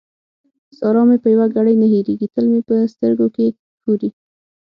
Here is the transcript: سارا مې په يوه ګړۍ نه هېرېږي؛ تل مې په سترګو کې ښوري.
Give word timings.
سارا 0.77 1.01
مې 1.07 1.17
په 1.23 1.27
يوه 1.33 1.47
ګړۍ 1.55 1.75
نه 1.81 1.87
هېرېږي؛ 1.93 2.27
تل 2.33 2.45
مې 2.51 2.61
په 2.67 2.75
سترګو 2.93 3.27
کې 3.35 3.45
ښوري. 3.81 4.09